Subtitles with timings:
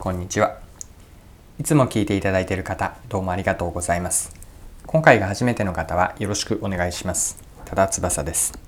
[0.00, 0.56] こんにちは。
[1.58, 4.34] いつも聞いていただいている方、どうもありがとうございます。
[4.86, 7.36] 今回が初めての方はよろしくお願いします。
[7.66, 8.58] 多田翼です。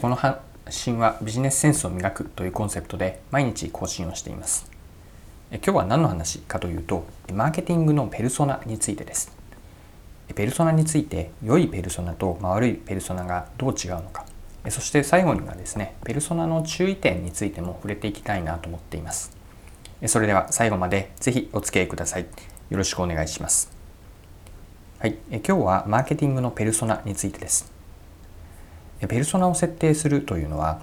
[0.00, 4.70] この発信はビジネスセンスを磨くというコンセプトで毎日更新をしています。
[5.50, 9.32] 今日は何の話かというと、マーケティングのペルソナについてです。
[10.36, 14.24] ペルソナについて良いペルソナと悪いペルソナがどう違うのか
[14.68, 19.39] そして最後にはですねペルソナの注意点についても触れていきたいなと思っています
[20.06, 22.26] それでは最後までぜひお付き合いください
[22.70, 23.70] よろしくお願いします
[24.98, 27.72] はい今日はマーケティングのペルソナについてです
[29.08, 30.82] ペルソナを設定するというのは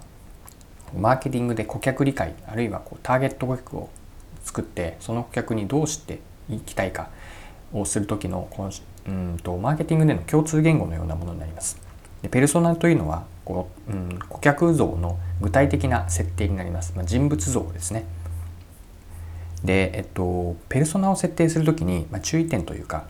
[0.95, 3.89] マーケティングで顧客理解あるいはこうターゲット顧客を
[4.43, 7.09] 作ってその顧客にどうしていきたいか
[7.73, 8.71] をする時のこの
[9.07, 11.79] うんとマーケティングでの共通言語のようなものになります。
[12.21, 16.93] でペルソナというのはこう、うん、顧客像の具体的な設定になります。
[16.95, 18.05] まあ、人物像ですね。
[19.63, 23.07] で、えっと、ペルソナを設定する時に、まあ、注意点というか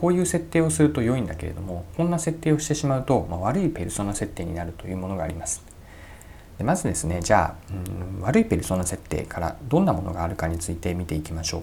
[0.00, 5.64] こういう設定をすると良いんだけれどもこんな設定をしてしまうと、まあ、悪いペルソナ設定になるというものがあります。
[6.56, 11.62] でまずですねじゃあ、うん、悪いペルソナ設定からどんなものがあるかについて見ていきましょう。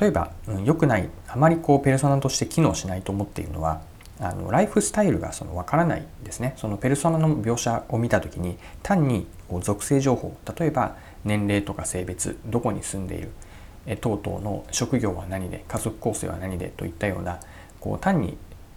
[0.00, 3.80] 例えば、うん、良くないあまりこうペルソナとして機能しないと思っているのは
[4.20, 9.26] あのライフスタイルがその分からないですねそのペルソナの描写を見た時に単に
[9.62, 13.30] 属性情報例えば年齢とか性別どこに住んでいる
[14.00, 17.40] 等々の職業は何で家族構成は何でといったような
[17.80, 18.36] こう単に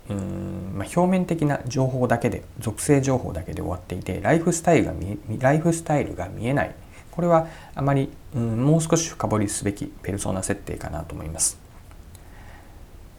[0.09, 6.75] うん、まあ、表面的な情報だけで属性情報だけで終わっていてライフスタイルが見ライフスタイルが見えない
[7.11, 11.59] これはあまり、うん、もう少し深掘りすべきペルソナ設定かなと思います。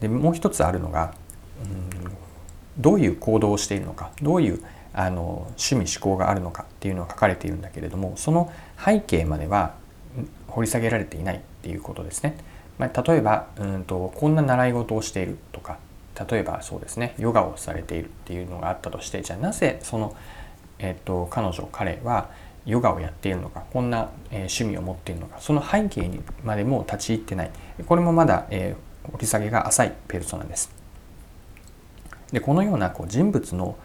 [0.01, 1.13] でもう一つあるのが、
[2.77, 8.51] どういう行動をしているのかどういうあの趣味思考があるのかっていうのが書かれているんだけれどもその
[8.83, 9.75] 背景までは
[10.47, 12.37] 掘り下げられていないっていうことですね。
[12.77, 15.77] まあ、例えばうんとこんな習い事をしているとか
[16.29, 20.15] 例えばそうですねヨガをされているっていうのがあったとしてじゃあなぜその、
[20.79, 22.29] えっと、彼女彼は
[22.65, 27.51] ヨガをやっているのかこんな、えー、趣味を持っているのかその背景にまでも立ち入ってない
[27.85, 30.82] これもまだ、えー、掘り下げが浅いペルソナです。
[32.33, 33.77] でこのようなこう人物の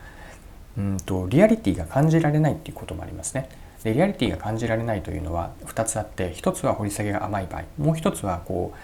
[0.77, 3.49] うんとリアリティが感じられないっていうこともありますね。
[3.85, 8.79] でリアリティが感じられないというのは2つあって1つは掘り下げが甘い場合もう1つはこう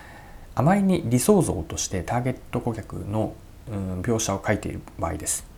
[0.54, 3.34] あまりに理想像としてターゲット顧客の、
[3.69, 5.54] うん、描写を書いている場合です。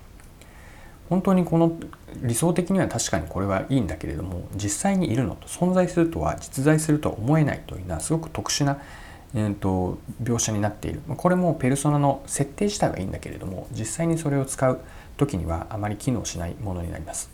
[1.08, 1.78] 本当にこの
[2.22, 8.78] 理想的には確かにこれはいいんだけれども実際にいるのと存在するとは実在するとは思えないというのはすごく特殊な、
[9.36, 11.02] えーと、描写になっている。
[11.06, 14.80] これもペルソナの設定自体はいいんだけれども実際にそれを使う
[15.18, 17.30] 時にはあまり機能しないものになります。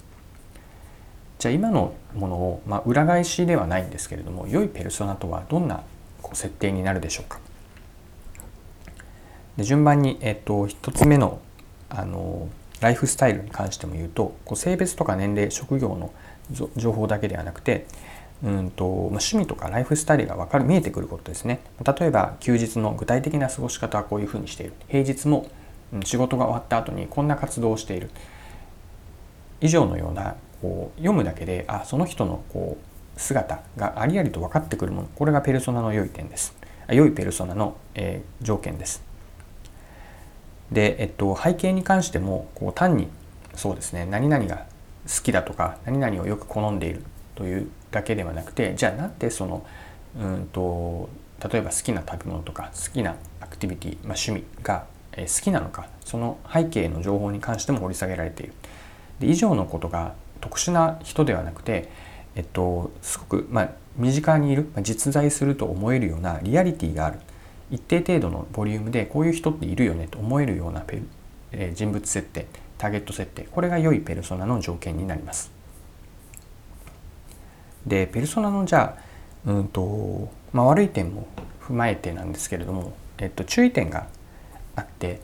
[1.38, 5.84] じゃあ今のものを、まあ、裏返しではないんですけれども良いペルソナとはどんな
[6.32, 7.38] 設定になるでしょうか。
[9.56, 11.40] で順番に、えっ、ー、と、1つ目の
[11.88, 12.48] あの
[12.80, 16.12] ライフスタイルに関しても言うとこう性別とか年齢職業の
[16.74, 17.86] 情報だけではなくて
[18.44, 21.60] うんと趣味とかライフスタイルが分かる見えてくることですね。
[21.98, 24.72] 例えば休日の具体的な過ごし方はこういうふうにしている。
[24.88, 25.48] 平日も
[26.04, 28.10] 仕事が終わった後にこんな活動をしている。
[29.60, 35.08] 以上のようなこう読むだけであその人のこう姿がありありと分かってくるもの。
[35.14, 36.56] これがペルソナの良い点です。
[36.88, 39.02] 良いペルソナの、えー、条件です。
[40.72, 43.08] で、えっと、背景に関してもこう単に
[43.54, 44.66] そうですね何々が
[45.06, 47.02] 好きだとか何々をよく好んでいる
[47.34, 49.64] というだけではなくてじゃあなんでその
[50.20, 51.08] うんと
[51.48, 54.86] 例えば好きな食べ物とか好きなアクティビティ、まあ、趣味が
[55.16, 58.54] 好きなのかその背景の情報に関しても掘り下げられている。
[59.20, 61.88] で以上のことが特殊な人ではなくて、
[62.34, 67.20] えっと、すごく、まあ、身近にいる、ま、実在すると思えるようなリアリティがある
[67.70, 71.02] 一定程度のボリュームでこういう人っているよねと思えるようなペ
[71.52, 72.46] え、人物設定
[72.78, 75.51] ターゲット設定これが良いペルソナの条件になります。
[77.92, 78.96] でペルソナのじゃ
[79.46, 81.28] あうんと、まあ、悪い点も
[81.60, 84.06] 踏まえてなんですけれども、えっと、注意点が
[84.74, 85.20] あって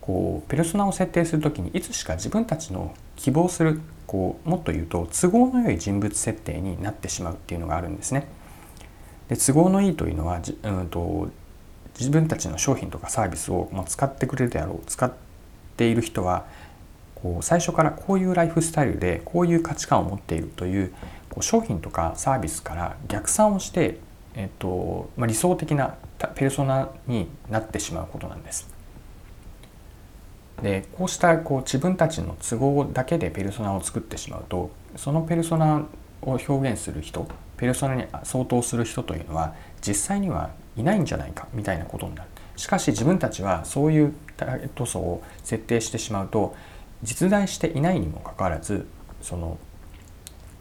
[0.00, 8.26] こうペルソナを設定する時にいつしか自分たちの希望するこうもっと言うと都合の良い人物設定になってしまうっていうのがあるんですね。
[9.28, 11.28] で都合のいいというのはうんと
[11.96, 15.12] 自分たちの商品とかサービスをま使ってくれるであろう使っ
[15.76, 16.46] ている人は
[17.14, 20.92] こう最初からこういうライフスタイルでこういう価値観を持っているという
[21.32, 23.98] こう商品とかサービスから逆算をして、
[24.34, 25.96] えっとまあ、理想的な
[26.34, 28.68] ペルソナになってしまうことなんです。
[30.62, 35.86] でこうしたこう自分たちの都合だけでペルソナを作ってしまうとそのペルソナ
[36.20, 37.26] を表現する人
[37.56, 46.54] ペルソナに相当する人というのは実際にはいないんじゃないかみたいなことになるしかし自分たちはそういうターゲット層を設定してしまうと
[47.02, 48.86] 実在していないにもかかわらず
[49.20, 49.58] その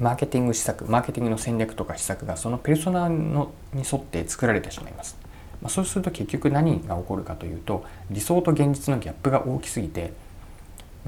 [0.01, 5.15] マーケティング施策マーケティングの戦略とか施策がそのペルソナのに沿って作られてしまいます、
[5.61, 10.11] まあ、そうすると結局何が起こるかというと理想と現実のギャップが大きすぎて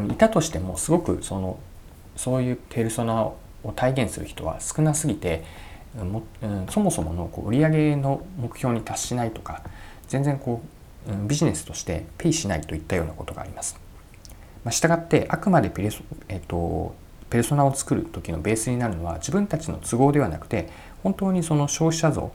[0.10, 1.58] いたとしてもすごくその
[2.16, 3.38] そういうペルソナを
[3.76, 5.44] 体現する人は少なすぎて
[5.96, 9.64] も、うん、そもそものこう売上の目標に達しないとか
[10.08, 10.62] 全然こ
[11.08, 13.80] う、うん、ビジネスとしてペイしないといったようなことがあります。
[14.64, 16.96] まあ、したがってあくまでペルソ,、えっと、
[17.34, 20.70] ペルソナを作る時のベースになるのは自分たちの都合ではなくて
[21.02, 22.32] 本当にその消費者像、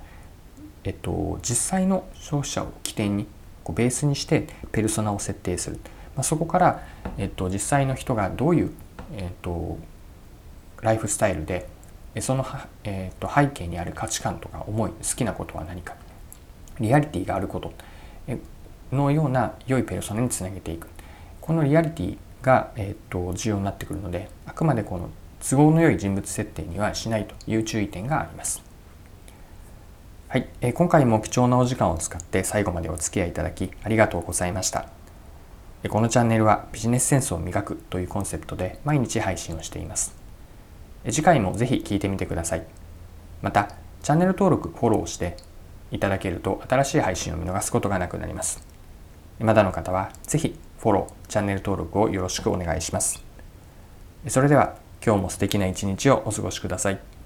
[0.82, 3.28] えっと、実際の消費者を起点に
[3.62, 5.76] こうベースにしてペルソナを設定する。
[6.16, 6.82] まあ、そこから、
[7.16, 8.72] えっと、実際の人がどういう、
[9.12, 9.78] えっと、
[10.82, 11.68] ライフスタイルで
[12.18, 12.44] その、
[12.82, 15.94] えっと、背景にある価値観とか思い好きなことは何か
[16.80, 17.72] リアリティがあること
[18.90, 20.88] のような良いペルソナにつなげていく
[21.40, 28.62] このリアリティが、えっと、重要になってくるのであくまでこの都合の良い人物設定にはしないという注意点があります。
[30.29, 34.88] はい、えー、今回も貴重なお時間を使って最後までお付き合いいただきありがとうございました。
[35.88, 40.14] このチャンネルはビジネスセンスを磨くというコンセプトで毎日配信をしています。
[41.08, 42.67] 次回もぜひ聞いてみてください。
[43.40, 43.70] また、
[44.02, 45.37] チャンネル登録、フォローして
[45.93, 48.67] いただけると新しい配信を見逃すことがなくなります。
[49.38, 53.22] まだの方はぜひフォロー、チャンネル登録をよろしくお願いします。
[54.28, 57.17] それでは今日も素敵な一日をお過ごしください。